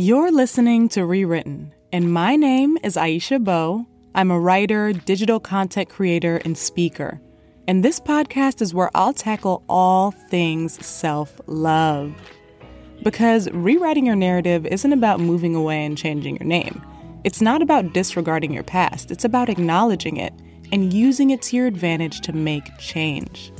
You're 0.00 0.30
listening 0.30 0.88
to 0.90 1.04
Rewritten, 1.04 1.74
and 1.92 2.12
my 2.12 2.36
name 2.36 2.78
is 2.84 2.94
Aisha 2.94 3.42
Beau. 3.42 3.84
I'm 4.14 4.30
a 4.30 4.38
writer, 4.38 4.92
digital 4.92 5.40
content 5.40 5.88
creator, 5.88 6.36
and 6.44 6.56
speaker. 6.56 7.20
And 7.66 7.84
this 7.84 7.98
podcast 7.98 8.62
is 8.62 8.72
where 8.72 8.92
I'll 8.94 9.12
tackle 9.12 9.64
all 9.68 10.12
things 10.12 10.86
self 10.86 11.40
love. 11.48 12.14
Because 13.02 13.50
rewriting 13.50 14.06
your 14.06 14.14
narrative 14.14 14.66
isn't 14.66 14.92
about 14.92 15.18
moving 15.18 15.56
away 15.56 15.84
and 15.84 15.98
changing 15.98 16.36
your 16.36 16.46
name. 16.46 16.80
It's 17.24 17.42
not 17.42 17.60
about 17.60 17.92
disregarding 17.92 18.52
your 18.52 18.62
past, 18.62 19.10
it's 19.10 19.24
about 19.24 19.48
acknowledging 19.48 20.16
it 20.16 20.32
and 20.70 20.92
using 20.92 21.30
it 21.30 21.42
to 21.42 21.56
your 21.56 21.66
advantage 21.66 22.20
to 22.20 22.32
make 22.32 22.70
change. 22.78 23.50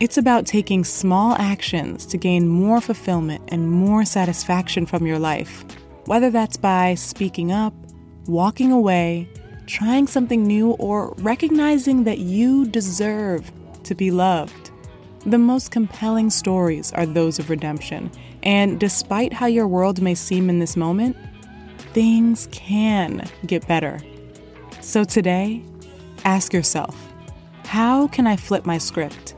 It's 0.00 0.16
about 0.16 0.46
taking 0.46 0.84
small 0.84 1.34
actions 1.36 2.06
to 2.06 2.18
gain 2.18 2.46
more 2.46 2.80
fulfillment 2.80 3.42
and 3.48 3.68
more 3.68 4.04
satisfaction 4.04 4.86
from 4.86 5.06
your 5.06 5.18
life, 5.18 5.64
whether 6.08 6.30
that's 6.30 6.56
by 6.56 6.94
speaking 6.94 7.52
up, 7.52 7.74
walking 8.26 8.72
away, 8.72 9.28
trying 9.66 10.06
something 10.06 10.42
new, 10.42 10.70
or 10.72 11.14
recognizing 11.18 12.04
that 12.04 12.18
you 12.18 12.66
deserve 12.66 13.52
to 13.84 13.94
be 13.94 14.10
loved. 14.10 14.70
The 15.26 15.36
most 15.36 15.70
compelling 15.70 16.30
stories 16.30 16.92
are 16.94 17.04
those 17.04 17.38
of 17.38 17.50
redemption, 17.50 18.10
and 18.42 18.80
despite 18.80 19.34
how 19.34 19.46
your 19.46 19.68
world 19.68 20.00
may 20.00 20.14
seem 20.14 20.48
in 20.48 20.60
this 20.60 20.78
moment, 20.78 21.14
things 21.92 22.48
can 22.52 23.28
get 23.46 23.68
better. 23.68 24.00
So 24.80 25.04
today, 25.04 25.62
ask 26.24 26.54
yourself 26.54 26.96
how 27.66 28.08
can 28.08 28.26
I 28.26 28.36
flip 28.36 28.64
my 28.64 28.78
script? 28.78 29.34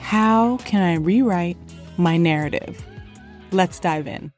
How 0.00 0.56
can 0.58 0.82
I 0.82 0.94
rewrite 0.94 1.56
my 1.96 2.16
narrative? 2.16 2.84
Let's 3.52 3.78
dive 3.78 4.08
in. 4.08 4.32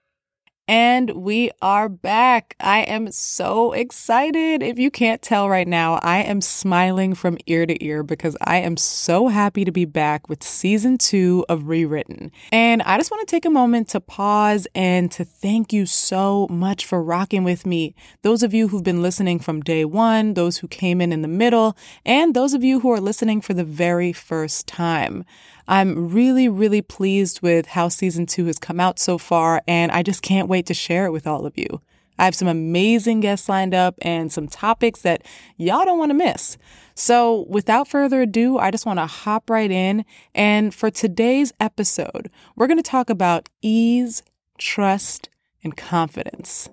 And 0.75 1.11
we 1.11 1.51
are 1.61 1.91
back. 1.91 2.57
I 2.59 2.79
am 2.85 3.13
so 3.13 3.73
excited. 3.73 4.63
If 4.63 4.79
you 4.79 4.91
can't 4.91 5.21
tell 5.21 5.51
right 5.51 5.69
now, 5.69 6.01
I 6.03 6.23
am 6.23 6.41
smiling 6.41 7.15
from 7.15 7.37
ear 7.47 7.67
to 7.67 7.85
ear 7.85 8.03
because 8.03 8.39
I 8.41 8.57
am 8.61 8.79
so 8.79 9.29
happy 9.29 9.67
to 9.67 9.71
be 9.71 9.85
back 9.85 10.31
with 10.31 10.43
season 10.43 10.97
two 10.97 11.45
of 11.51 11.69
Rewritten. 11.69 12.33
And 12.51 12.81
I 12.85 12.97
just 12.97 13.11
want 13.11 13.29
to 13.29 13.31
take 13.31 13.45
a 13.45 13.51
moment 13.51 13.91
to 13.91 14.01
pause 14.01 14.67
and 14.75 15.13
to 15.13 15.27
thank 15.27 15.75
you 15.75 15.85
so 15.85 16.47
much 16.49 16.87
for 16.87 17.03
rocking 17.03 17.45
with 17.45 17.67
me. 17.67 17.95
Those 18.23 18.43
of 18.43 18.55
you 18.55 18.69
who've 18.69 18.83
been 18.83 19.03
listening 19.03 19.41
from 19.41 19.61
day 19.61 19.85
one, 19.85 20.33
those 20.33 20.57
who 20.57 20.69
came 20.69 21.03
in 21.03 21.13
in 21.13 21.21
the 21.21 21.29
middle, 21.29 21.77
and 22.07 22.33
those 22.33 22.55
of 22.55 22.65
you 22.65 22.81
who 22.81 22.91
are 22.93 23.01
listening 23.01 23.43
for 23.43 23.53
the 23.53 23.63
very 23.63 24.15
first 24.15 24.67
time. 24.67 25.27
I'm 25.69 26.11
really, 26.13 26.49
really 26.49 26.83
pleased 26.83 27.41
with 27.41 27.67
how 27.67 27.89
season 27.89 28.27
two 28.27 28.47
has 28.47 28.59
come 28.59 28.81
out 28.81 28.99
so 28.99 29.17
far, 29.17 29.63
and 29.69 29.93
I 29.93 30.03
just 30.03 30.23
can't 30.23 30.49
wait 30.49 30.62
to 30.67 30.75
share 30.75 31.07
it 31.07 31.13
with 31.13 31.27
all 31.27 31.47
of 31.47 31.57
you. 31.57 31.81
I 32.19 32.25
have 32.27 32.35
some 32.35 32.49
amazing 32.49 33.21
guests 33.21 33.49
lined 33.49 33.75
up 33.75 33.95
and 34.03 34.33
some 34.33 34.47
topics 34.47 35.03
that 35.03 35.23
y'all 35.57 35.85
don't 35.85 35.99
want 35.99 36.11
to 36.11 36.15
miss. 36.15 36.59
So, 36.95 37.47
without 37.49 37.89
further 37.89 38.23
ado, 38.23 38.59
I 38.59 38.71
just 38.71 38.85
want 38.85 38.99
to 38.99 39.07
hop 39.07 39.49
right 39.49 39.71
in. 39.71 40.05
And 40.35 40.75
for 40.75 40.91
today's 40.91 41.53
episode, 41.59 42.31
we're 42.55 42.67
going 42.67 42.79
to 42.79 42.83
talk 42.83 43.09
about 43.09 43.49
ease, 43.63 44.23
trust, 44.59 45.31
and 45.65 45.77
confidence. 45.77 46.69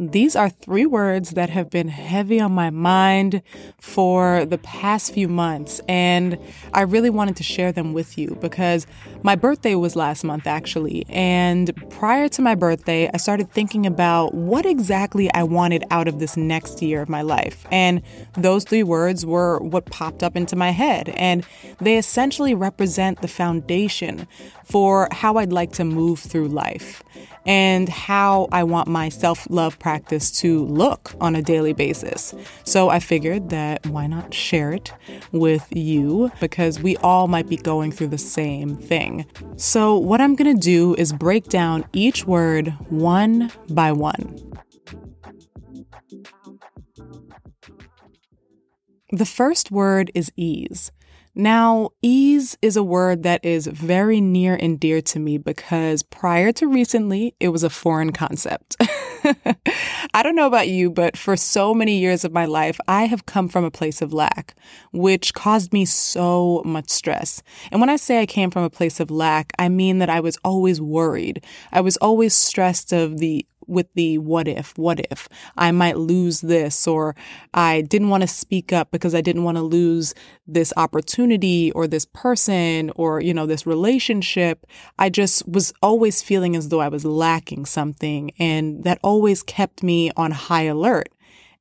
These 0.00 0.34
are 0.34 0.48
three 0.48 0.86
words 0.86 1.32
that 1.32 1.50
have 1.50 1.68
been 1.68 1.88
heavy 1.88 2.40
on 2.40 2.52
my 2.52 2.70
mind 2.70 3.42
for 3.82 4.46
the 4.46 4.56
past 4.56 5.12
few 5.12 5.28
months, 5.28 5.82
and 5.86 6.38
I 6.72 6.80
really 6.82 7.10
wanted 7.10 7.36
to 7.36 7.42
share 7.42 7.70
them 7.70 7.92
with 7.92 8.16
you 8.16 8.38
because 8.40 8.86
my 9.22 9.36
birthday 9.36 9.74
was 9.74 9.96
last 9.96 10.24
month, 10.24 10.46
actually. 10.46 11.04
And 11.10 11.70
prior 11.90 12.30
to 12.30 12.40
my 12.40 12.54
birthday, 12.54 13.10
I 13.12 13.18
started 13.18 13.50
thinking 13.50 13.84
about 13.84 14.32
what 14.32 14.64
exactly 14.64 15.30
I 15.34 15.42
wanted 15.42 15.84
out 15.90 16.08
of 16.08 16.18
this 16.18 16.34
next 16.34 16.80
year 16.80 17.02
of 17.02 17.10
my 17.10 17.20
life. 17.20 17.66
And 17.70 18.00
those 18.38 18.64
three 18.64 18.82
words 18.82 19.26
were 19.26 19.58
what 19.58 19.84
popped 19.84 20.22
up 20.22 20.34
into 20.34 20.56
my 20.56 20.70
head, 20.70 21.10
and 21.10 21.44
they 21.78 21.98
essentially 21.98 22.54
represent 22.54 23.20
the 23.20 23.28
foundation 23.28 24.26
for 24.64 25.08
how 25.12 25.36
I'd 25.36 25.52
like 25.52 25.72
to 25.72 25.84
move 25.84 26.20
through 26.20 26.48
life 26.48 27.02
and 27.46 27.88
how 27.88 28.48
I 28.52 28.64
want 28.64 28.88
my 28.88 29.08
self 29.08 29.46
love 29.50 29.78
practice 29.78 30.30
to 30.40 30.64
look 30.66 31.12
on 31.20 31.34
a 31.34 31.42
daily 31.42 31.72
basis. 31.72 32.34
So 32.64 32.88
I 32.88 33.00
figured 33.00 33.50
that 33.50 33.86
why 33.86 34.06
not 34.06 34.34
share 34.34 34.72
it 34.72 34.92
with 35.32 35.66
you 35.70 36.30
because 36.40 36.80
we 36.80 36.96
all 36.98 37.28
might 37.28 37.48
be 37.48 37.56
going 37.56 37.92
through 37.92 38.08
the 38.08 38.18
same 38.18 38.76
thing. 38.76 39.26
So, 39.56 39.96
what 39.96 40.20
I'm 40.20 40.34
gonna 40.34 40.54
do 40.54 40.94
is 40.94 41.12
break 41.12 41.48
down 41.48 41.84
each 41.92 42.26
word 42.26 42.68
one 42.88 43.50
by 43.68 43.92
one. 43.92 44.36
The 49.12 49.26
first 49.26 49.70
word 49.70 50.10
is 50.14 50.30
ease. 50.36 50.92
Now, 51.40 51.92
ease 52.02 52.58
is 52.60 52.76
a 52.76 52.82
word 52.82 53.22
that 53.22 53.42
is 53.42 53.66
very 53.66 54.20
near 54.20 54.56
and 54.56 54.78
dear 54.78 55.00
to 55.00 55.18
me 55.18 55.38
because 55.38 56.02
prior 56.02 56.52
to 56.52 56.66
recently, 56.66 57.34
it 57.40 57.48
was 57.48 57.64
a 57.64 57.70
foreign 57.70 58.12
concept. 58.12 58.76
I 60.12 60.22
don't 60.22 60.36
know 60.36 60.46
about 60.46 60.68
you, 60.68 60.90
but 60.90 61.16
for 61.16 61.38
so 61.38 61.72
many 61.72 61.98
years 61.98 62.26
of 62.26 62.32
my 62.32 62.44
life, 62.44 62.78
I 62.86 63.04
have 63.06 63.24
come 63.24 63.48
from 63.48 63.64
a 63.64 63.70
place 63.70 64.02
of 64.02 64.12
lack, 64.12 64.54
which 64.92 65.32
caused 65.32 65.72
me 65.72 65.86
so 65.86 66.60
much 66.66 66.90
stress. 66.90 67.42
And 67.72 67.80
when 67.80 67.88
I 67.88 67.96
say 67.96 68.20
I 68.20 68.26
came 68.26 68.50
from 68.50 68.64
a 68.64 68.68
place 68.68 69.00
of 69.00 69.10
lack, 69.10 69.54
I 69.58 69.70
mean 69.70 69.96
that 70.00 70.10
I 70.10 70.20
was 70.20 70.36
always 70.44 70.78
worried. 70.78 71.42
I 71.72 71.80
was 71.80 71.96
always 71.96 72.34
stressed 72.34 72.92
of 72.92 73.16
the 73.16 73.46
with 73.70 73.92
the 73.94 74.18
what 74.18 74.48
if, 74.48 74.76
what 74.76 75.00
if 75.10 75.28
I 75.56 75.70
might 75.70 75.96
lose 75.96 76.40
this, 76.40 76.86
or 76.86 77.14
I 77.54 77.82
didn't 77.82 78.08
want 78.08 78.22
to 78.22 78.26
speak 78.26 78.72
up 78.72 78.90
because 78.90 79.14
I 79.14 79.20
didn't 79.20 79.44
want 79.44 79.56
to 79.56 79.62
lose 79.62 80.14
this 80.46 80.72
opportunity 80.76 81.72
or 81.72 81.86
this 81.86 82.04
person 82.04 82.90
or, 82.96 83.20
you 83.20 83.32
know, 83.32 83.46
this 83.46 83.66
relationship. 83.66 84.66
I 84.98 85.08
just 85.08 85.48
was 85.48 85.72
always 85.82 86.22
feeling 86.22 86.56
as 86.56 86.68
though 86.68 86.80
I 86.80 86.88
was 86.88 87.04
lacking 87.04 87.66
something. 87.66 88.32
And 88.38 88.84
that 88.84 88.98
always 89.02 89.42
kept 89.42 89.82
me 89.82 90.10
on 90.16 90.32
high 90.32 90.64
alert. 90.64 91.08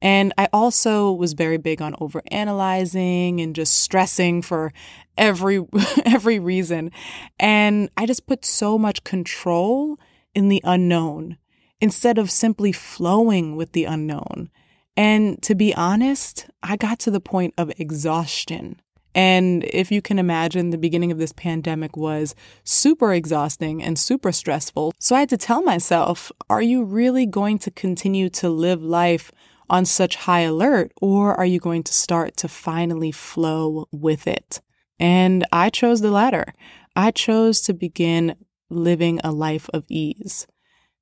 And 0.02 0.34
I 0.38 0.48
also 0.54 1.12
was 1.12 1.34
very 1.34 1.58
big 1.58 1.82
on 1.82 1.94
overanalyzing 1.96 3.44
and 3.44 3.56
just 3.56 3.82
stressing 3.82 4.42
for 4.42 4.72
every 5.18 5.66
every 6.06 6.40
reason. 6.40 6.92
And 7.40 7.90
I 7.98 8.06
just 8.06 8.26
put 8.26 8.46
so 8.46 8.78
much 8.78 9.04
control 9.04 9.98
in 10.34 10.48
the 10.48 10.62
unknown 10.64 11.38
instead 11.82 12.18
of 12.18 12.32
simply 12.32 12.72
flowing 12.72 13.56
with 13.56 13.72
the 13.72 13.86
unknown. 13.86 14.50
And 14.98 15.42
to 15.44 15.56
be 15.56 15.74
honest, 15.74 16.50
I 16.62 16.76
got 16.76 17.00
to 17.00 17.12
the 17.12 17.22
point 17.22 17.54
of 17.58 17.72
exhaustion. 17.80 18.82
And 19.16 19.64
if 19.64 19.92
you 19.92 20.02
can 20.02 20.20
imagine, 20.20 20.70
the 20.70 20.78
beginning 20.78 21.12
of 21.12 21.18
this 21.18 21.32
pandemic 21.32 21.98
was 21.98 22.36
super 22.64 23.14
exhausting 23.14 23.82
and 23.82 23.98
super 23.98 24.32
stressful. 24.32 24.94
So 25.00 25.16
I 25.16 25.22
had 25.22 25.30
to 25.30 25.38
tell 25.38 25.62
myself, 25.62 26.32
are 26.50 26.62
you 26.62 26.84
really 26.84 27.26
going 27.26 27.60
to 27.60 27.72
continue 27.72 28.30
to 28.32 28.50
live 28.50 28.84
life 28.84 29.32
on 29.70 29.86
such 29.86 30.16
high 30.16 30.42
alert, 30.42 30.92
or 31.02 31.36
are 31.36 31.46
you 31.46 31.60
going 31.60 31.84
to 31.84 31.94
start 31.94 32.36
to 32.38 32.48
finally 32.48 33.12
flow 33.12 33.88
with 33.92 34.28
it? 34.28 34.62
And 35.00 35.46
I 35.52 35.70
chose 35.70 36.02
the 36.02 36.12
latter. 36.12 36.54
I 36.96 37.12
chose 37.12 37.62
to 37.62 37.74
begin 37.74 38.36
living 38.70 39.20
a 39.24 39.32
life 39.32 39.70
of 39.74 39.86
ease. 39.88 40.46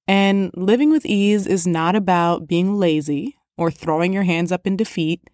And 0.07 0.51
living 0.55 0.89
with 0.89 1.05
ease 1.05 1.45
is 1.45 1.67
not 1.67 1.95
about 1.95 2.47
being 2.47 2.77
lazy 2.77 3.37
or 3.57 3.69
throwing 3.71 4.13
your 4.13 4.23
hands 4.23 4.51
up 4.51 4.65
in 4.65 4.77
defeat. 4.77 5.29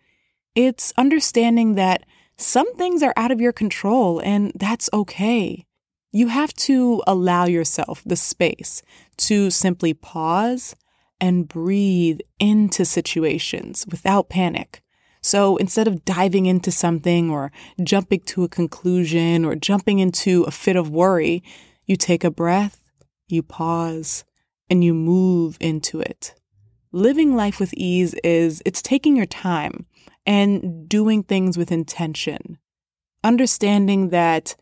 It's 0.55 0.93
understanding 0.97 1.75
that 1.75 2.05
some 2.37 2.73
things 2.75 3.03
are 3.03 3.13
out 3.15 3.31
of 3.31 3.41
your 3.41 3.53
control 3.53 4.19
and 4.19 4.51
that's 4.55 4.89
okay. 4.93 5.65
You 6.11 6.27
have 6.27 6.53
to 6.53 7.01
allow 7.07 7.45
yourself 7.45 8.01
the 8.05 8.15
space 8.15 8.81
to 9.17 9.49
simply 9.49 9.93
pause 9.93 10.75
and 11.19 11.47
breathe 11.47 12.19
into 12.39 12.85
situations 12.85 13.85
without 13.89 14.29
panic. 14.29 14.81
So 15.21 15.55
instead 15.57 15.87
of 15.87 16.03
diving 16.03 16.47
into 16.47 16.69
something 16.69 17.29
or 17.29 17.51
jumping 17.81 18.21
to 18.21 18.43
a 18.43 18.49
conclusion 18.49 19.45
or 19.45 19.55
jumping 19.55 19.99
into 19.99 20.43
a 20.43 20.51
fit 20.51 20.75
of 20.75 20.89
worry, 20.89 21.41
you 21.85 21.95
take 21.95 22.23
a 22.23 22.31
breath, 22.31 22.91
you 23.27 23.41
pause, 23.41 24.25
and 24.73 24.83
you 24.83 24.91
move 24.91 25.55
into 25.59 25.99
it. 25.99 26.33
Living 26.91 27.35
life 27.35 27.59
with 27.59 27.75
ease 27.75 28.15
is 28.23 28.59
it's 28.65 28.81
taking 28.81 29.15
your 29.15 29.27
time 29.27 29.85
and 30.25 30.89
doing 30.89 31.21
things 31.21 31.59
with 31.59 31.71
intention. 31.71 32.57
Understanding 33.23 34.09
that 34.09 34.55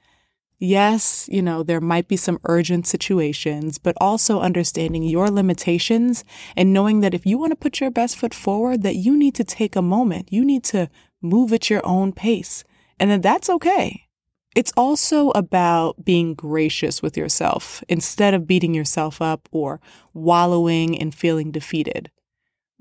yes, 0.59 1.29
you 1.31 1.41
know, 1.41 1.63
there 1.63 1.79
might 1.79 2.09
be 2.09 2.17
some 2.17 2.39
urgent 2.43 2.87
situations, 2.87 3.77
but 3.77 3.95
also 4.01 4.41
understanding 4.41 5.03
your 5.03 5.29
limitations 5.29 6.25
and 6.57 6.73
knowing 6.73 6.99
that 6.99 7.13
if 7.13 7.25
you 7.25 7.37
want 7.37 7.53
to 7.53 7.55
put 7.55 7.79
your 7.79 7.89
best 7.89 8.17
foot 8.17 8.33
forward, 8.33 8.81
that 8.83 8.97
you 8.97 9.15
need 9.15 9.33
to 9.35 9.45
take 9.45 9.77
a 9.77 9.81
moment. 9.81 10.27
You 10.29 10.43
need 10.43 10.65
to 10.65 10.89
move 11.21 11.53
at 11.53 11.69
your 11.69 11.85
own 11.85 12.11
pace 12.11 12.65
and 12.99 13.09
that 13.09 13.21
that's 13.21 13.49
okay. 13.49 14.09
It's 14.53 14.73
also 14.75 15.29
about 15.29 16.03
being 16.03 16.33
gracious 16.33 17.01
with 17.01 17.15
yourself 17.15 17.83
instead 17.87 18.33
of 18.33 18.47
beating 18.47 18.73
yourself 18.73 19.21
up 19.21 19.47
or 19.51 19.79
wallowing 20.13 20.99
and 20.99 21.15
feeling 21.15 21.51
defeated. 21.51 22.11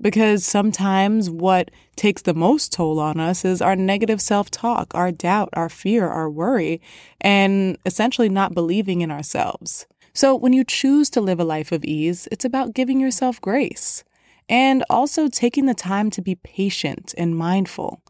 Because 0.01 0.43
sometimes 0.45 1.29
what 1.29 1.71
takes 1.95 2.23
the 2.23 2.33
most 2.33 2.73
toll 2.73 2.99
on 2.99 3.19
us 3.19 3.45
is 3.45 3.61
our 3.61 3.75
negative 3.75 4.19
self 4.19 4.49
talk, 4.51 4.93
our 4.95 5.11
doubt, 5.11 5.49
our 5.53 5.69
fear, 5.69 6.09
our 6.09 6.29
worry, 6.29 6.81
and 7.21 7.77
essentially 7.85 8.27
not 8.27 8.55
believing 8.55 9.01
in 9.01 9.11
ourselves. 9.11 9.85
So 10.13 10.35
when 10.35 10.51
you 10.51 10.65
choose 10.65 11.09
to 11.11 11.21
live 11.21 11.39
a 11.39 11.45
life 11.45 11.71
of 11.71 11.85
ease, 11.85 12.27
it's 12.31 12.43
about 12.43 12.73
giving 12.73 12.99
yourself 12.99 13.39
grace 13.39 14.03
and 14.49 14.83
also 14.89 15.29
taking 15.29 15.67
the 15.67 15.73
time 15.73 16.09
to 16.11 16.21
be 16.21 16.35
patient 16.35 17.13
and 17.17 17.37
mindful. 17.37 18.01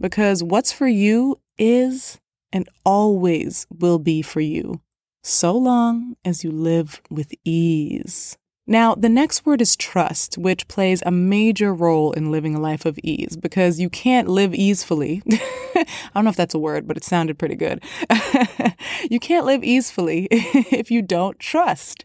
Because 0.00 0.44
what's 0.44 0.70
for 0.70 0.86
you 0.86 1.40
is 1.56 2.20
and 2.52 2.68
always 2.84 3.66
will 3.70 3.98
be 3.98 4.22
for 4.22 4.40
you, 4.40 4.80
so 5.22 5.56
long 5.56 6.16
as 6.24 6.44
you 6.44 6.50
live 6.50 7.02
with 7.10 7.34
ease. 7.44 8.36
Now, 8.70 8.94
the 8.94 9.08
next 9.08 9.46
word 9.46 9.62
is 9.62 9.76
trust, 9.76 10.36
which 10.36 10.68
plays 10.68 11.02
a 11.06 11.10
major 11.10 11.72
role 11.72 12.12
in 12.12 12.30
living 12.30 12.54
a 12.54 12.60
life 12.60 12.84
of 12.84 12.98
ease 13.02 13.34
because 13.34 13.80
you 13.80 13.88
can't 13.88 14.28
live 14.28 14.54
easefully. 14.54 15.22
I 15.74 15.86
don't 16.14 16.24
know 16.24 16.30
if 16.30 16.36
that's 16.36 16.54
a 16.54 16.58
word, 16.58 16.86
but 16.86 16.98
it 16.98 17.02
sounded 17.02 17.38
pretty 17.38 17.54
good. 17.54 17.82
you 19.10 19.18
can't 19.18 19.46
live 19.46 19.64
easefully 19.64 20.28
if 20.30 20.90
you 20.90 21.00
don't 21.00 21.38
trust. 21.38 22.04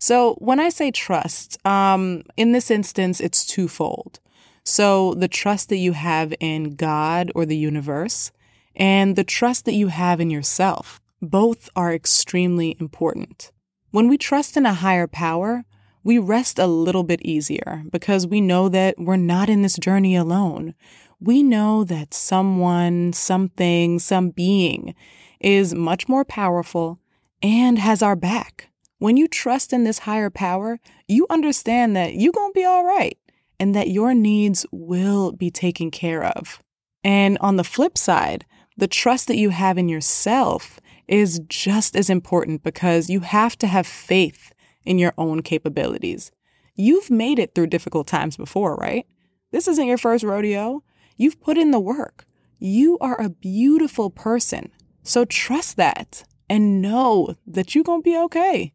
So, 0.00 0.34
when 0.38 0.58
I 0.58 0.68
say 0.68 0.90
trust, 0.90 1.64
um, 1.64 2.24
in 2.36 2.50
this 2.50 2.72
instance, 2.72 3.20
it's 3.20 3.46
twofold. 3.46 4.18
So, 4.64 5.14
the 5.14 5.28
trust 5.28 5.68
that 5.68 5.76
you 5.76 5.92
have 5.92 6.34
in 6.40 6.74
God 6.74 7.30
or 7.36 7.46
the 7.46 7.56
universe, 7.56 8.32
and 8.76 9.16
the 9.16 9.24
trust 9.24 9.64
that 9.64 9.74
you 9.74 9.88
have 9.88 10.20
in 10.20 10.30
yourself. 10.30 11.00
Both 11.22 11.68
are 11.76 11.92
extremely 11.92 12.76
important. 12.80 13.52
When 13.90 14.08
we 14.08 14.16
trust 14.16 14.56
in 14.56 14.64
a 14.64 14.74
higher 14.74 15.06
power, 15.06 15.64
we 16.02 16.18
rest 16.18 16.58
a 16.58 16.66
little 16.66 17.02
bit 17.02 17.20
easier 17.22 17.82
because 17.90 18.26
we 18.26 18.40
know 18.40 18.68
that 18.68 18.94
we're 18.98 19.16
not 19.16 19.50
in 19.50 19.62
this 19.62 19.76
journey 19.76 20.16
alone. 20.16 20.74
We 21.20 21.42
know 21.42 21.84
that 21.84 22.14
someone, 22.14 23.12
something, 23.12 23.98
some 23.98 24.30
being 24.30 24.94
is 25.40 25.74
much 25.74 26.08
more 26.08 26.24
powerful 26.24 27.00
and 27.42 27.78
has 27.78 28.02
our 28.02 28.16
back. 28.16 28.70
When 28.98 29.16
you 29.16 29.28
trust 29.28 29.72
in 29.72 29.84
this 29.84 30.00
higher 30.00 30.30
power, 30.30 30.78
you 31.08 31.26
understand 31.28 31.96
that 31.96 32.14
you're 32.14 32.32
going 32.32 32.52
to 32.52 32.58
be 32.58 32.64
all 32.64 32.84
right 32.84 33.18
and 33.58 33.74
that 33.74 33.88
your 33.88 34.14
needs 34.14 34.64
will 34.70 35.32
be 35.32 35.50
taken 35.50 35.90
care 35.90 36.24
of. 36.24 36.62
And 37.04 37.36
on 37.40 37.56
the 37.56 37.64
flip 37.64 37.98
side, 37.98 38.46
the 38.80 38.88
trust 38.88 39.28
that 39.28 39.36
you 39.36 39.50
have 39.50 39.76
in 39.76 39.88
yourself 39.88 40.80
is 41.06 41.40
just 41.48 41.94
as 41.94 42.08
important 42.08 42.62
because 42.62 43.10
you 43.10 43.20
have 43.20 43.56
to 43.58 43.66
have 43.66 43.86
faith 43.86 44.52
in 44.84 44.98
your 44.98 45.12
own 45.18 45.42
capabilities. 45.42 46.32
You've 46.74 47.10
made 47.10 47.38
it 47.38 47.54
through 47.54 47.66
difficult 47.66 48.06
times 48.06 48.38
before, 48.38 48.76
right? 48.76 49.06
This 49.52 49.68
isn't 49.68 49.86
your 49.86 49.98
first 49.98 50.24
rodeo. 50.24 50.82
You've 51.18 51.40
put 51.42 51.58
in 51.58 51.72
the 51.72 51.78
work. 51.78 52.24
You 52.58 52.96
are 53.00 53.20
a 53.20 53.28
beautiful 53.28 54.08
person. 54.08 54.72
So 55.02 55.26
trust 55.26 55.76
that 55.76 56.24
and 56.48 56.80
know 56.80 57.36
that 57.46 57.74
you're 57.74 57.84
going 57.84 58.00
to 58.00 58.10
be 58.10 58.16
okay. 58.16 58.72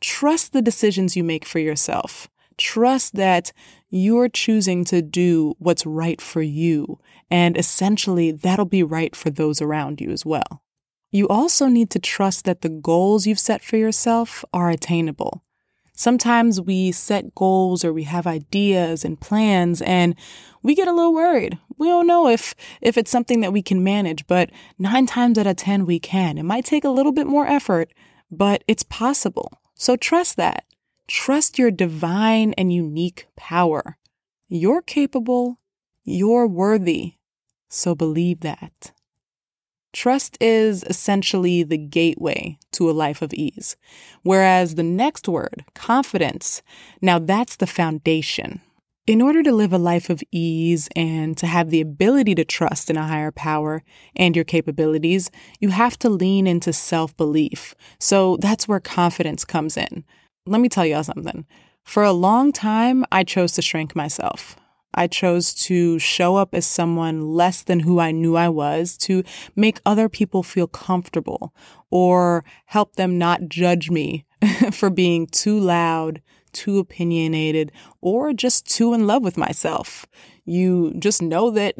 Trust 0.00 0.54
the 0.54 0.62
decisions 0.62 1.14
you 1.14 1.24
make 1.24 1.44
for 1.44 1.58
yourself. 1.58 2.28
Trust 2.56 3.16
that 3.16 3.52
you're 3.90 4.30
choosing 4.30 4.84
to 4.86 5.02
do 5.02 5.54
what's 5.58 5.84
right 5.84 6.20
for 6.20 6.40
you, 6.40 6.98
and 7.30 7.56
essentially 7.56 8.30
that'll 8.30 8.64
be 8.64 8.82
right 8.82 9.14
for 9.16 9.30
those 9.30 9.60
around 9.60 10.00
you 10.00 10.10
as 10.10 10.24
well. 10.24 10.62
You 11.10 11.28
also 11.28 11.66
need 11.66 11.90
to 11.90 11.98
trust 11.98 12.44
that 12.44 12.60
the 12.60 12.68
goals 12.68 13.26
you've 13.26 13.38
set 13.38 13.62
for 13.62 13.76
yourself 13.76 14.44
are 14.52 14.70
attainable. 14.70 15.42
Sometimes 15.94 16.60
we 16.60 16.92
set 16.92 17.34
goals 17.34 17.82
or 17.82 17.90
we 17.90 18.02
have 18.02 18.26
ideas 18.26 19.02
and 19.02 19.18
plans 19.18 19.80
and 19.80 20.14
we 20.62 20.74
get 20.74 20.88
a 20.88 20.92
little 20.92 21.14
worried. 21.14 21.58
We 21.78 21.88
don't 21.88 22.06
know 22.06 22.28
if 22.28 22.54
if 22.82 22.98
it's 22.98 23.10
something 23.10 23.40
that 23.40 23.52
we 23.52 23.62
can 23.62 23.82
manage, 23.82 24.26
but 24.26 24.50
9 24.78 25.06
times 25.06 25.38
out 25.38 25.46
of 25.46 25.56
10 25.56 25.86
we 25.86 25.98
can. 25.98 26.36
It 26.36 26.42
might 26.42 26.66
take 26.66 26.84
a 26.84 26.90
little 26.90 27.12
bit 27.12 27.26
more 27.26 27.46
effort, 27.46 27.92
but 28.30 28.62
it's 28.68 28.82
possible. 28.82 29.60
So 29.74 29.96
trust 29.96 30.36
that. 30.36 30.64
Trust 31.06 31.58
your 31.58 31.70
divine 31.70 32.52
and 32.58 32.72
unique 32.72 33.28
power. 33.36 33.96
You're 34.48 34.82
capable, 34.82 35.60
you're 36.04 36.46
worthy, 36.46 37.15
so 37.68 37.94
believe 37.94 38.40
that. 38.40 38.92
Trust 39.92 40.36
is 40.40 40.84
essentially 40.84 41.62
the 41.62 41.78
gateway 41.78 42.58
to 42.72 42.90
a 42.90 42.92
life 42.92 43.22
of 43.22 43.32
ease, 43.32 43.76
whereas 44.22 44.74
the 44.74 44.82
next 44.82 45.28
word, 45.28 45.64
confidence, 45.74 46.62
now 47.00 47.18
that's 47.18 47.56
the 47.56 47.66
foundation. 47.66 48.60
In 49.06 49.22
order 49.22 49.42
to 49.42 49.52
live 49.52 49.72
a 49.72 49.78
life 49.78 50.10
of 50.10 50.22
ease 50.32 50.88
and 50.96 51.36
to 51.38 51.46
have 51.46 51.70
the 51.70 51.80
ability 51.80 52.34
to 52.34 52.44
trust 52.44 52.90
in 52.90 52.96
a 52.96 53.06
higher 53.06 53.30
power 53.30 53.82
and 54.16 54.34
your 54.34 54.44
capabilities, 54.44 55.30
you 55.60 55.68
have 55.68 55.96
to 56.00 56.10
lean 56.10 56.46
into 56.46 56.72
self 56.72 57.16
belief. 57.16 57.74
So 58.00 58.36
that's 58.40 58.66
where 58.66 58.80
confidence 58.80 59.44
comes 59.44 59.76
in 59.76 60.04
let 60.46 60.60
me 60.60 60.68
tell 60.68 60.86
y'all 60.86 61.04
something. 61.04 61.44
For 61.82 62.02
a 62.02 62.12
long 62.12 62.52
time, 62.52 63.04
I 63.12 63.24
chose 63.24 63.52
to 63.52 63.62
shrink 63.62 63.94
myself. 63.94 64.56
I 64.96 65.06
chose 65.06 65.52
to 65.66 65.98
show 65.98 66.36
up 66.36 66.54
as 66.54 66.66
someone 66.66 67.20
less 67.20 67.62
than 67.62 67.80
who 67.80 68.00
I 68.00 68.10
knew 68.10 68.36
I 68.36 68.48
was 68.48 68.96
to 68.98 69.22
make 69.54 69.80
other 69.84 70.08
people 70.08 70.42
feel 70.42 70.66
comfortable 70.66 71.54
or 71.90 72.44
help 72.66 72.96
them 72.96 73.18
not 73.18 73.48
judge 73.48 73.90
me 73.90 74.24
for 74.72 74.90
being 74.90 75.26
too 75.26 75.58
loud, 75.58 76.22
too 76.56 76.78
opinionated, 76.78 77.70
or 78.00 78.32
just 78.32 78.66
too 78.66 78.94
in 78.94 79.06
love 79.06 79.22
with 79.22 79.36
myself. 79.36 80.06
You 80.46 80.94
just 80.98 81.20
know 81.20 81.50
that 81.50 81.74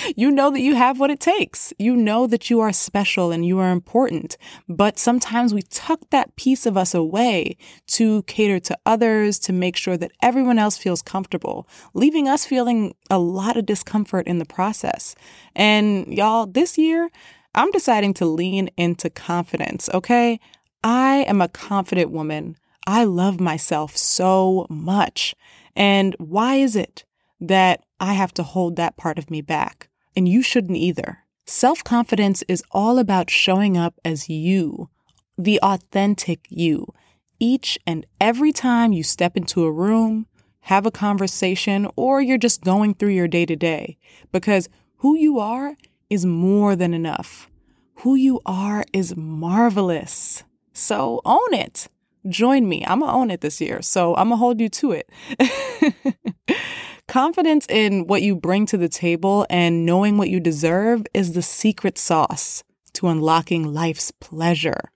you 0.16 0.30
know 0.30 0.50
that 0.50 0.60
you 0.60 0.74
have 0.74 0.98
what 0.98 1.10
it 1.10 1.20
takes. 1.20 1.72
You 1.78 1.94
know 1.94 2.26
that 2.26 2.48
you 2.48 2.60
are 2.60 2.72
special 2.72 3.30
and 3.30 3.44
you 3.44 3.58
are 3.58 3.70
important. 3.70 4.38
But 4.68 4.98
sometimes 4.98 5.52
we 5.52 5.62
tuck 5.62 6.00
that 6.10 6.34
piece 6.36 6.64
of 6.64 6.78
us 6.78 6.94
away 6.94 7.58
to 7.88 8.22
cater 8.22 8.58
to 8.60 8.78
others, 8.86 9.38
to 9.40 9.52
make 9.52 9.76
sure 9.76 9.98
that 9.98 10.12
everyone 10.22 10.58
else 10.58 10.78
feels 10.78 11.02
comfortable, 11.02 11.68
leaving 11.92 12.26
us 12.26 12.46
feeling 12.46 12.94
a 13.10 13.18
lot 13.18 13.58
of 13.58 13.66
discomfort 13.66 14.26
in 14.26 14.38
the 14.38 14.46
process. 14.46 15.14
And 15.54 16.06
y'all, 16.08 16.46
this 16.46 16.78
year, 16.78 17.10
I'm 17.54 17.70
deciding 17.70 18.14
to 18.14 18.26
lean 18.26 18.70
into 18.78 19.10
confidence, 19.10 19.90
okay? 19.92 20.40
I 20.82 21.24
am 21.26 21.40
a 21.42 21.48
confident 21.48 22.10
woman. 22.10 22.56
I 22.86 23.04
love 23.04 23.40
myself 23.40 23.96
so 23.96 24.66
much. 24.70 25.34
And 25.74 26.14
why 26.18 26.56
is 26.56 26.76
it 26.76 27.04
that 27.40 27.84
I 28.00 28.14
have 28.14 28.32
to 28.34 28.42
hold 28.42 28.76
that 28.76 28.96
part 28.96 29.18
of 29.18 29.30
me 29.30 29.40
back. 29.40 29.88
And 30.14 30.28
you 30.28 30.42
shouldn't 30.42 30.76
either. 30.76 31.24
Self 31.46 31.84
confidence 31.84 32.42
is 32.48 32.62
all 32.70 32.98
about 32.98 33.30
showing 33.30 33.76
up 33.76 33.98
as 34.04 34.28
you, 34.28 34.88
the 35.38 35.60
authentic 35.62 36.46
you. 36.48 36.92
Each 37.38 37.78
and 37.86 38.06
every 38.20 38.52
time 38.52 38.92
you 38.92 39.02
step 39.02 39.36
into 39.36 39.64
a 39.64 39.72
room, 39.72 40.26
have 40.60 40.86
a 40.86 40.90
conversation, 40.90 41.86
or 41.94 42.20
you're 42.20 42.38
just 42.38 42.64
going 42.64 42.94
through 42.94 43.10
your 43.10 43.28
day 43.28 43.46
to 43.46 43.54
day, 43.54 43.98
because 44.32 44.68
who 44.98 45.16
you 45.16 45.38
are 45.38 45.76
is 46.10 46.26
more 46.26 46.74
than 46.74 46.94
enough. 46.94 47.48
Who 47.96 48.14
you 48.14 48.40
are 48.46 48.84
is 48.92 49.16
marvelous. 49.16 50.42
So 50.72 51.20
own 51.24 51.54
it. 51.54 51.88
Join 52.28 52.68
me. 52.68 52.84
I'm 52.86 53.00
going 53.00 53.10
to 53.10 53.16
own 53.16 53.30
it 53.30 53.40
this 53.40 53.60
year. 53.60 53.82
So 53.82 54.14
I'm 54.16 54.28
going 54.28 54.36
to 54.36 54.36
hold 54.36 54.60
you 54.60 54.68
to 54.68 54.92
it. 54.92 55.10
Confidence 57.08 57.66
in 57.68 58.06
what 58.06 58.22
you 58.22 58.34
bring 58.34 58.66
to 58.66 58.76
the 58.76 58.88
table 58.88 59.46
and 59.48 59.86
knowing 59.86 60.18
what 60.18 60.28
you 60.28 60.40
deserve 60.40 61.06
is 61.14 61.32
the 61.32 61.42
secret 61.42 61.98
sauce 61.98 62.64
to 62.94 63.08
unlocking 63.08 63.72
life's 63.72 64.10
pleasure. 64.10 64.90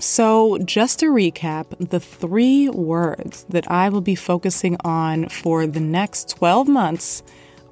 So, 0.00 0.58
just 0.58 1.00
to 1.00 1.06
recap, 1.06 1.90
the 1.90 1.98
three 1.98 2.68
words 2.68 3.44
that 3.48 3.68
I 3.68 3.88
will 3.88 4.00
be 4.00 4.14
focusing 4.14 4.76
on 4.84 5.28
for 5.28 5.66
the 5.66 5.80
next 5.80 6.28
12 6.30 6.68
months 6.68 7.24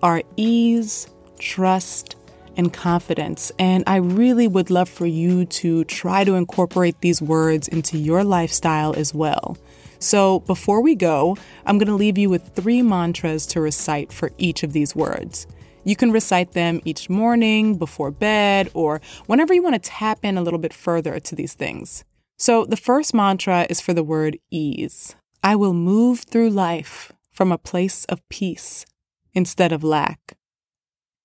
are 0.03 0.23
ease, 0.37 1.07
trust, 1.39 2.16
and 2.57 2.73
confidence. 2.73 3.53
And 3.59 3.85
I 3.87 3.97
really 3.97 4.49
would 4.49 4.71
love 4.71 4.89
for 4.89 5.07
you 5.07 5.45
to 5.47 5.85
try 5.85 6.25
to 6.25 6.35
incorporate 6.35 7.01
these 7.01 7.21
words 7.23 7.69
into 7.69 7.99
your 7.99 8.25
lifestyle 8.25 8.95
as 8.95 9.15
well. 9.15 9.57
So 9.99 10.41
before 10.41 10.81
we 10.81 10.95
go, 10.95 11.37
I'm 11.65 11.79
going 11.79 11.89
to 11.89 11.95
leave 11.95 12.19
you 12.19 12.29
with 12.29 12.55
three 12.55 12.83
mantras 12.83 13.47
to 13.47 13.61
recite 13.61 14.13
for 14.13 14.31
each 14.39 14.63
of 14.63 14.73
these 14.73 14.95
words. 14.95 15.47
You 15.85 15.97
can 15.97 16.11
recite 16.11 16.53
them 16.53 16.81
each 16.85 17.09
morning, 17.09 17.77
before 17.77 18.11
bed, 18.11 18.71
or 18.75 19.01
whenever 19.27 19.55
you 19.55 19.63
want 19.63 19.75
to 19.81 19.91
tap 19.91 20.19
in 20.23 20.37
a 20.37 20.43
little 20.43 20.59
bit 20.59 20.75
further 20.75 21.21
to 21.21 21.35
these 21.35 21.55
things. 21.55 22.05
So 22.37 22.65
the 22.65 22.77
first 22.77 23.15
mantra 23.15 23.67
is 23.71 23.81
for 23.81 23.95
the 23.95 24.03
word 24.03 24.39
ease. 24.51 25.15
I 25.43 25.55
will 25.55 25.73
move 25.73 26.21
through 26.21 26.51
life 26.51 27.13
from 27.31 27.53
a 27.53 27.59
place 27.59 28.05
of 28.07 28.29
peace 28.29 28.85
instead 29.33 29.71
of 29.71 29.85
lack. 29.85 30.37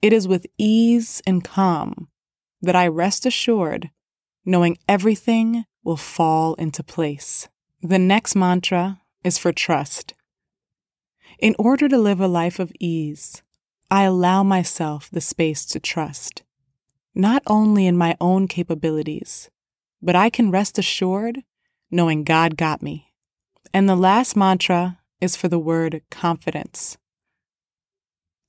It 0.01 0.13
is 0.13 0.27
with 0.27 0.48
ease 0.58 1.22
and 1.27 1.43
calm 1.43 2.08
that 2.62 2.75
I 2.75 2.88
rest 2.88 3.25
assured, 3.25 3.91
knowing 4.46 4.77
everything 4.88 5.65
will 5.84 5.98
fall 5.98 6.55
into 6.55 6.84
place. 6.84 7.48
The 7.81 8.00
next 8.00 8.36
mantra 8.36 9.01
is 9.24 9.38
for 9.38 9.51
trust. 9.51 10.13
In 11.39 11.55
order 11.58 11.88
to 11.88 11.98
live 11.98 12.20
a 12.20 12.27
life 12.27 12.60
of 12.60 12.72
ease, 12.79 13.41
I 13.89 14.03
allow 14.03 14.43
myself 14.43 15.10
the 15.12 15.22
space 15.22 15.65
to 15.67 15.79
trust, 15.79 16.43
not 17.13 17.43
only 17.46 17.86
in 17.88 17.98
my 17.98 18.15
own 18.22 18.48
capabilities, 18.48 19.50
but 20.01 20.15
I 20.15 20.29
can 20.29 20.51
rest 20.51 20.79
assured 20.79 21.43
knowing 21.91 22.24
God 22.24 22.58
got 22.58 22.81
me. 22.81 23.13
And 23.74 23.88
the 23.88 23.96
last 23.96 24.36
mantra 24.36 25.00
is 25.20 25.36
for 25.36 25.48
the 25.48 25.60
word 25.60 26.01
confidence. 26.10 26.98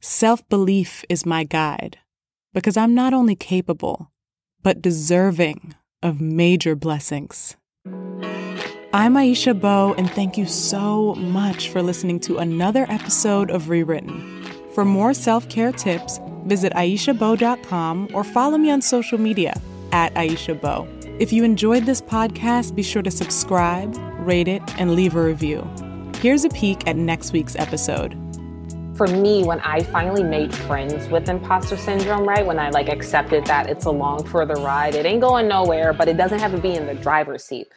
Self 0.05 0.43
belief 0.49 1.05
is 1.09 1.25
my 1.25 1.45
guide 1.45 1.99
because 2.53 2.77
I'm 2.77 2.93
not 2.93 3.15
only 3.15 3.37
capable, 3.37 4.11
but 4.61 4.83
deserving 4.83 5.77
of 6.03 6.21
major 6.21 6.75
blessings. 6.75 7.57
I'm 8.93 9.15
Aisha 9.15 9.55
Beau, 9.55 9.95
and 9.97 10.11
thank 10.11 10.37
you 10.37 10.45
so 10.45 11.15
much 11.15 11.69
for 11.69 11.83
listening 11.83 12.19
to 12.23 12.39
another 12.39 12.85
episode 12.89 13.49
of 13.53 13.69
Rewritten. 13.69 14.43
For 14.75 14.85
more 14.85 15.15
self 15.15 15.49
care 15.49 15.71
tips, 15.71 16.19
visit 16.47 16.73
AishaBeau.com 16.73 18.09
or 18.13 18.25
follow 18.25 18.59
me 18.59 18.73
on 18.73 18.83
social 18.83 19.19
media 19.19 19.55
at 19.93 20.13
Aisha 20.15 20.61
Beau. 20.61 20.89
If 21.21 21.33
you 21.33 21.45
enjoyed 21.45 21.87
this 21.87 22.03
podcast, 22.03 22.75
be 22.75 22.83
sure 22.83 23.03
to 23.03 23.11
subscribe, 23.13 23.97
rate 24.27 24.49
it, 24.49 24.63
and 24.81 24.97
leave 24.97 25.15
a 25.15 25.23
review. 25.23 25.65
Here's 26.17 26.45
a 26.45 26.49
peek 26.49 26.89
at 26.89 26.97
next 26.97 27.33
week's 27.33 27.55
episode 27.55 28.19
for 28.97 29.07
me 29.07 29.43
when 29.45 29.61
i 29.61 29.83
finally 29.85 30.23
made 30.23 30.55
friends 30.55 31.09
with 31.09 31.29
imposter 31.29 31.77
syndrome 31.77 32.29
right 32.29 32.47
when 32.47 32.59
i 32.59 32.69
like 32.71 32.89
accepted 32.89 33.45
that 33.47 33.69
it's 33.71 33.87
a 33.87 33.91
long 33.91 34.23
further 34.25 34.55
ride 34.57 34.95
it 34.95 35.07
ain't 35.07 35.21
going 35.21 35.49
nowhere 35.49 35.93
but 35.93 36.09
it 36.09 36.17
doesn't 36.17 36.39
have 36.39 36.53
to 36.53 36.59
be 36.59 36.75
in 36.75 36.87
the 36.87 36.95
driver's 36.95 37.43
seat 37.45 37.69